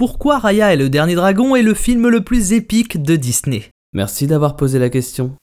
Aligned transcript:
Pourquoi 0.00 0.38
Raya 0.38 0.72
est 0.72 0.78
le 0.78 0.88
dernier 0.88 1.14
dragon 1.14 1.54
est 1.54 1.60
le 1.60 1.74
film 1.74 2.08
le 2.08 2.24
plus 2.24 2.54
épique 2.54 3.02
de 3.02 3.16
Disney 3.16 3.68
Merci 3.92 4.26
d'avoir 4.26 4.56
posé 4.56 4.78
la 4.78 4.88
question. 4.88 5.36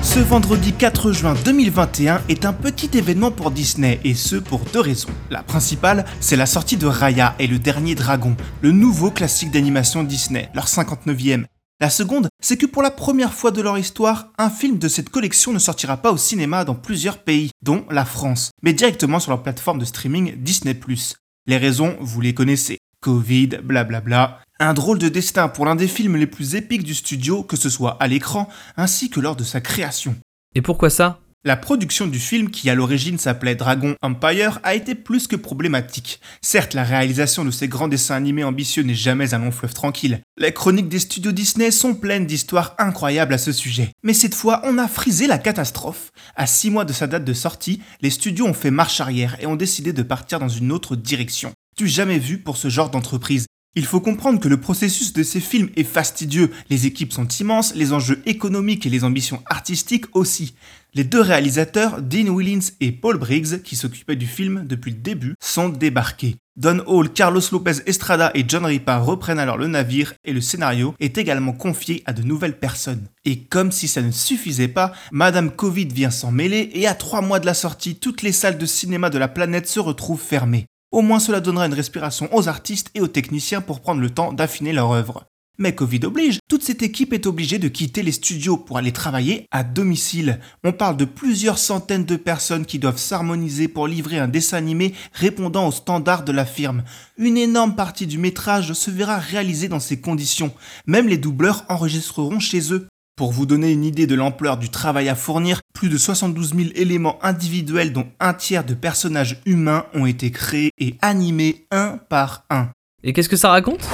Ce 0.00 0.20
vendredi 0.20 0.72
4 0.72 1.10
juin 1.10 1.34
2021 1.44 2.22
est 2.28 2.44
un 2.44 2.52
petit 2.52 2.96
événement 2.96 3.32
pour 3.32 3.50
Disney 3.50 3.98
et 4.04 4.14
ce 4.14 4.36
pour 4.36 4.60
deux 4.72 4.78
raisons. 4.78 5.08
La 5.30 5.42
principale, 5.42 6.04
c'est 6.20 6.36
la 6.36 6.46
sortie 6.46 6.76
de 6.76 6.86
Raya 6.86 7.34
et 7.40 7.48
le 7.48 7.58
dernier 7.58 7.96
dragon, 7.96 8.36
le 8.60 8.70
nouveau 8.70 9.10
classique 9.10 9.50
d'animation 9.50 10.04
Disney, 10.04 10.50
leur 10.54 10.68
59e. 10.68 11.46
La 11.80 11.90
seconde, 11.90 12.28
c'est 12.40 12.56
que 12.56 12.66
pour 12.66 12.82
la 12.82 12.92
première 12.92 13.34
fois 13.34 13.50
de 13.50 13.60
leur 13.60 13.76
histoire, 13.76 14.28
un 14.38 14.48
film 14.48 14.78
de 14.78 14.86
cette 14.86 15.08
collection 15.08 15.52
ne 15.52 15.58
sortira 15.58 15.96
pas 15.96 16.12
au 16.12 16.18
cinéma 16.18 16.64
dans 16.64 16.76
plusieurs 16.76 17.18
pays, 17.18 17.50
dont 17.62 17.84
la 17.90 18.04
France, 18.04 18.52
mais 18.62 18.74
directement 18.74 19.18
sur 19.18 19.32
leur 19.32 19.42
plateforme 19.42 19.80
de 19.80 19.84
streaming 19.84 20.36
Disney⁇ 20.36 20.74
Les 21.46 21.58
raisons, 21.58 21.96
vous 22.00 22.22
les 22.22 22.32
connaissez. 22.32 22.78
Covid, 23.00 23.58
blablabla. 23.62 24.40
Un 24.60 24.72
drôle 24.72 24.98
de 24.98 25.10
destin 25.10 25.48
pour 25.48 25.66
l'un 25.66 25.76
des 25.76 25.88
films 25.88 26.16
les 26.16 26.26
plus 26.26 26.54
épiques 26.54 26.84
du 26.84 26.94
studio, 26.94 27.42
que 27.42 27.56
ce 27.56 27.68
soit 27.68 27.98
à 28.00 28.06
l'écran, 28.06 28.48
ainsi 28.78 29.10
que 29.10 29.20
lors 29.20 29.36
de 29.36 29.44
sa 29.44 29.60
création. 29.60 30.16
Et 30.54 30.62
pourquoi 30.62 30.88
ça? 30.88 31.20
La 31.46 31.56
production 31.58 32.06
du 32.06 32.18
film, 32.18 32.48
qui 32.48 32.70
à 32.70 32.74
l'origine 32.74 33.18
s'appelait 33.18 33.54
Dragon 33.54 33.96
Empire, 34.00 34.60
a 34.62 34.74
été 34.74 34.94
plus 34.94 35.26
que 35.26 35.36
problématique. 35.36 36.18
Certes, 36.40 36.72
la 36.72 36.84
réalisation 36.84 37.44
de 37.44 37.50
ces 37.50 37.68
grands 37.68 37.86
dessins 37.86 38.14
animés 38.14 38.44
ambitieux 38.44 38.82
n'est 38.82 38.94
jamais 38.94 39.34
un 39.34 39.40
long 39.40 39.50
fleuve 39.50 39.74
tranquille. 39.74 40.20
Les 40.38 40.54
chroniques 40.54 40.88
des 40.88 41.00
studios 41.00 41.32
Disney 41.32 41.70
sont 41.70 41.94
pleines 41.94 42.24
d'histoires 42.24 42.74
incroyables 42.78 43.34
à 43.34 43.38
ce 43.38 43.52
sujet. 43.52 43.90
Mais 44.02 44.14
cette 44.14 44.34
fois, 44.34 44.62
on 44.64 44.78
a 44.78 44.88
frisé 44.88 45.26
la 45.26 45.36
catastrophe. 45.36 46.12
À 46.34 46.46
6 46.46 46.70
mois 46.70 46.86
de 46.86 46.94
sa 46.94 47.06
date 47.06 47.26
de 47.26 47.34
sortie, 47.34 47.82
les 48.00 48.08
studios 48.08 48.46
ont 48.46 48.54
fait 48.54 48.70
marche 48.70 49.02
arrière 49.02 49.36
et 49.38 49.46
ont 49.46 49.54
décidé 49.54 49.92
de 49.92 50.02
partir 50.02 50.38
dans 50.38 50.48
une 50.48 50.72
autre 50.72 50.96
direction. 50.96 51.52
Du 51.76 51.88
jamais 51.88 52.18
vu 52.18 52.38
pour 52.38 52.56
ce 52.56 52.70
genre 52.70 52.88
d'entreprise. 52.88 53.44
Il 53.76 53.86
faut 53.86 54.00
comprendre 54.00 54.38
que 54.38 54.46
le 54.46 54.60
processus 54.60 55.12
de 55.12 55.24
ces 55.24 55.40
films 55.40 55.70
est 55.74 55.82
fastidieux, 55.82 56.52
les 56.70 56.86
équipes 56.86 57.12
sont 57.12 57.26
immenses, 57.26 57.74
les 57.74 57.92
enjeux 57.92 58.22
économiques 58.24 58.86
et 58.86 58.90
les 58.90 59.02
ambitions 59.02 59.42
artistiques 59.46 60.06
aussi. 60.14 60.54
Les 60.94 61.02
deux 61.02 61.20
réalisateurs, 61.20 62.00
Dean 62.00 62.32
Willins 62.36 62.70
et 62.80 62.92
Paul 62.92 63.18
Briggs, 63.18 63.62
qui 63.62 63.74
s'occupaient 63.74 64.14
du 64.14 64.28
film 64.28 64.64
depuis 64.64 64.92
le 64.92 64.98
début, 64.98 65.34
sont 65.40 65.68
débarqués. 65.68 66.36
Don 66.56 66.84
Hall, 66.86 67.12
Carlos 67.12 67.40
Lopez 67.50 67.82
Estrada 67.86 68.30
et 68.34 68.44
John 68.46 68.64
Ripa 68.64 68.98
reprennent 68.98 69.40
alors 69.40 69.56
le 69.56 69.66
navire 69.66 70.14
et 70.24 70.32
le 70.32 70.40
scénario 70.40 70.94
est 71.00 71.18
également 71.18 71.52
confié 71.52 72.04
à 72.06 72.12
de 72.12 72.22
nouvelles 72.22 72.60
personnes. 72.60 73.08
Et 73.24 73.42
comme 73.42 73.72
si 73.72 73.88
ça 73.88 74.02
ne 74.02 74.12
suffisait 74.12 74.68
pas, 74.68 74.92
Madame 75.10 75.50
Covid 75.50 75.86
vient 75.86 76.12
s'en 76.12 76.30
mêler 76.30 76.70
et 76.74 76.86
à 76.86 76.94
trois 76.94 77.22
mois 77.22 77.40
de 77.40 77.46
la 77.46 77.54
sortie, 77.54 77.96
toutes 77.96 78.22
les 78.22 78.30
salles 78.30 78.58
de 78.58 78.66
cinéma 78.66 79.10
de 79.10 79.18
la 79.18 79.26
planète 79.26 79.66
se 79.66 79.80
retrouvent 79.80 80.22
fermées. 80.22 80.66
Au 80.94 81.02
moins 81.02 81.18
cela 81.18 81.40
donnera 81.40 81.66
une 81.66 81.74
respiration 81.74 82.28
aux 82.32 82.46
artistes 82.46 82.92
et 82.94 83.00
aux 83.00 83.08
techniciens 83.08 83.60
pour 83.60 83.80
prendre 83.80 84.00
le 84.00 84.10
temps 84.10 84.32
d'affiner 84.32 84.72
leur 84.72 84.92
œuvre. 84.92 85.24
Mais 85.58 85.74
Covid 85.74 86.04
oblige, 86.04 86.38
toute 86.48 86.62
cette 86.62 86.84
équipe 86.84 87.12
est 87.12 87.26
obligée 87.26 87.58
de 87.58 87.66
quitter 87.66 88.04
les 88.04 88.12
studios 88.12 88.56
pour 88.56 88.78
aller 88.78 88.92
travailler 88.92 89.48
à 89.50 89.64
domicile. 89.64 90.38
On 90.62 90.70
parle 90.70 90.96
de 90.96 91.04
plusieurs 91.04 91.58
centaines 91.58 92.04
de 92.04 92.14
personnes 92.14 92.64
qui 92.64 92.78
doivent 92.78 92.98
s'harmoniser 92.98 93.66
pour 93.66 93.88
livrer 93.88 94.20
un 94.20 94.28
dessin 94.28 94.58
animé 94.58 94.94
répondant 95.12 95.66
aux 95.66 95.72
standards 95.72 96.22
de 96.22 96.30
la 96.30 96.44
firme. 96.44 96.84
Une 97.18 97.38
énorme 97.38 97.74
partie 97.74 98.06
du 98.06 98.18
métrage 98.18 98.72
se 98.72 98.92
verra 98.92 99.18
réalisée 99.18 99.66
dans 99.66 99.80
ces 99.80 100.00
conditions. 100.00 100.54
Même 100.86 101.08
les 101.08 101.18
doubleurs 101.18 101.64
enregistreront 101.68 102.38
chez 102.38 102.72
eux. 102.72 102.86
Pour 103.16 103.30
vous 103.30 103.46
donner 103.46 103.70
une 103.70 103.84
idée 103.84 104.08
de 104.08 104.16
l'ampleur 104.16 104.56
du 104.56 104.70
travail 104.70 105.08
à 105.08 105.14
fournir, 105.14 105.60
plus 105.72 105.88
de 105.88 105.96
72 105.96 106.52
000 106.52 106.70
éléments 106.74 107.16
individuels 107.22 107.92
dont 107.92 108.08
un 108.18 108.34
tiers 108.34 108.64
de 108.64 108.74
personnages 108.74 109.40
humains 109.46 109.86
ont 109.94 110.04
été 110.04 110.32
créés 110.32 110.72
et 110.78 110.96
animés 111.00 111.64
un 111.70 112.00
par 112.08 112.44
un. 112.50 112.70
Et 113.04 113.12
qu'est-ce 113.12 113.28
que 113.28 113.36
ça 113.36 113.50
raconte? 113.50 113.88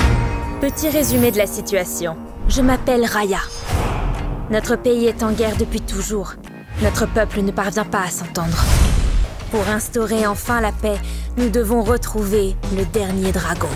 Petit 0.63 0.89
résumé 0.89 1.31
de 1.33 1.37
la 1.37 1.47
situation. 1.47 2.17
Je 2.49 2.63
m'appelle 2.63 3.05
Raya. 3.05 3.41
Notre 4.51 4.77
pays 4.77 5.05
est 5.05 5.23
en 5.23 5.33
guerre 5.33 5.59
depuis 5.59 5.83
toujours. 5.83 6.37
Notre 6.83 7.07
peuple 7.07 7.43
ne 7.43 7.51
parvient 7.51 7.85
pas 7.85 8.05
à 8.05 8.11
s'entendre. 8.11 8.65
Pour 9.51 9.69
instaurer 9.69 10.27
enfin 10.27 10.63
la 10.63 10.73
paix, 10.73 10.97
nous 11.37 11.51
devons 11.51 11.83
retrouver 11.83 12.57
le 12.75 12.87
dernier 12.87 13.33
dragon. 13.33 13.69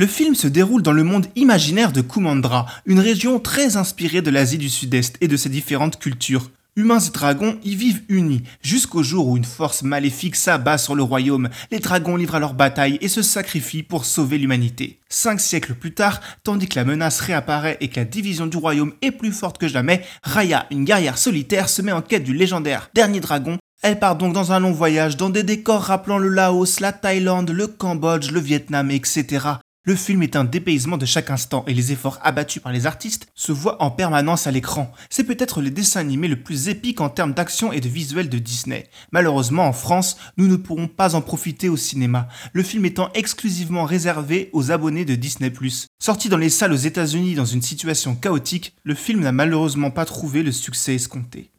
Le 0.00 0.06
film 0.06 0.34
se 0.34 0.48
déroule 0.48 0.80
dans 0.80 0.92
le 0.92 1.04
monde 1.04 1.26
imaginaire 1.36 1.92
de 1.92 2.00
Kumandra, 2.00 2.64
une 2.86 3.00
région 3.00 3.38
très 3.38 3.76
inspirée 3.76 4.22
de 4.22 4.30
l'Asie 4.30 4.56
du 4.56 4.70
Sud-Est 4.70 5.18
et 5.20 5.28
de 5.28 5.36
ses 5.36 5.50
différentes 5.50 5.98
cultures. 5.98 6.50
Humains 6.74 7.00
et 7.00 7.10
dragons 7.10 7.58
y 7.64 7.74
vivent 7.74 8.00
unis, 8.08 8.42
jusqu'au 8.62 9.02
jour 9.02 9.28
où 9.28 9.36
une 9.36 9.44
force 9.44 9.82
maléfique 9.82 10.36
s'abat 10.36 10.78
sur 10.78 10.94
le 10.94 11.02
royaume. 11.02 11.50
Les 11.70 11.80
dragons 11.80 12.16
livrent 12.16 12.36
alors 12.36 12.54
bataille 12.54 12.96
et 13.02 13.08
se 13.08 13.20
sacrifient 13.20 13.82
pour 13.82 14.06
sauver 14.06 14.38
l'humanité. 14.38 15.00
Cinq 15.10 15.38
siècles 15.38 15.74
plus 15.74 15.92
tard, 15.92 16.22
tandis 16.44 16.66
que 16.66 16.76
la 16.76 16.86
menace 16.86 17.20
réapparaît 17.20 17.76
et 17.82 17.88
que 17.88 18.00
la 18.00 18.06
division 18.06 18.46
du 18.46 18.56
royaume 18.56 18.94
est 19.02 19.10
plus 19.10 19.32
forte 19.32 19.58
que 19.58 19.68
jamais, 19.68 20.02
Raya, 20.22 20.64
une 20.70 20.86
guerrière 20.86 21.18
solitaire, 21.18 21.68
se 21.68 21.82
met 21.82 21.92
en 21.92 22.00
quête 22.00 22.24
du 22.24 22.32
légendaire 22.32 22.88
dernier 22.94 23.20
dragon 23.20 23.58
elle 23.82 23.98
part 23.98 24.16
donc 24.16 24.34
dans 24.34 24.52
un 24.52 24.60
long 24.60 24.72
voyage 24.72 25.16
dans 25.16 25.30
des 25.30 25.42
décors 25.42 25.80
rappelant 25.80 26.18
le 26.18 26.28
Laos, 26.28 26.80
la 26.80 26.92
Thaïlande, 26.92 27.48
le 27.48 27.66
Cambodge, 27.66 28.30
le 28.30 28.38
Vietnam, 28.38 28.90
etc. 28.90 29.38
Le 29.84 29.94
film 29.94 30.22
est 30.22 30.36
un 30.36 30.44
dépaysement 30.44 30.98
de 30.98 31.06
chaque 31.06 31.30
instant 31.30 31.64
et 31.66 31.72
les 31.72 31.90
efforts 31.90 32.18
abattus 32.22 32.62
par 32.62 32.70
les 32.70 32.84
artistes 32.84 33.28
se 33.34 33.50
voient 33.50 33.82
en 33.82 33.90
permanence 33.90 34.46
à 34.46 34.50
l'écran. 34.50 34.92
C'est 35.08 35.24
peut-être 35.24 35.62
le 35.62 35.70
dessin 35.70 36.00
animé 36.00 36.28
le 36.28 36.42
plus 36.42 36.68
épique 36.68 37.00
en 37.00 37.08
termes 37.08 37.32
d'action 37.32 37.72
et 37.72 37.80
de 37.80 37.88
visuel 37.88 38.28
de 38.28 38.36
Disney. 38.36 38.90
Malheureusement, 39.10 39.66
en 39.66 39.72
France, 39.72 40.18
nous 40.36 40.48
ne 40.48 40.56
pourrons 40.56 40.86
pas 40.86 41.14
en 41.14 41.22
profiter 41.22 41.70
au 41.70 41.78
cinéma, 41.78 42.28
le 42.52 42.62
film 42.62 42.84
étant 42.84 43.08
exclusivement 43.14 43.86
réservé 43.86 44.50
aux 44.52 44.70
abonnés 44.70 45.06
de 45.06 45.14
Disney+. 45.14 45.50
Sorti 45.98 46.28
dans 46.28 46.36
les 46.36 46.50
salles 46.50 46.74
aux 46.74 46.76
États-Unis 46.76 47.34
dans 47.34 47.46
une 47.46 47.62
situation 47.62 48.14
chaotique, 48.14 48.74
le 48.84 48.94
film 48.94 49.20
n'a 49.20 49.32
malheureusement 49.32 49.90
pas 49.90 50.04
trouvé 50.04 50.42
le 50.42 50.52
succès 50.52 50.94
escompté. 50.94 51.52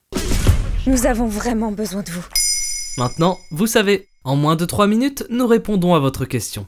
Nous 0.85 1.07
avons 1.07 1.25
vraiment 1.25 1.71
besoin 1.71 2.03
de 2.03 2.11
vous. 2.11 2.25
Maintenant, 2.99 3.39
vous 3.49 3.67
savez. 3.67 4.07
En 4.23 4.35
moins 4.35 4.55
de 4.55 4.65
3 4.65 4.85
minutes, 4.85 5.25
nous 5.31 5.47
répondons 5.47 5.95
à 5.95 5.99
votre 5.99 6.25
question. 6.25 6.67